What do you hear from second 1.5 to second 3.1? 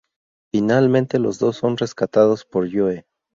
son rescatados por Joe.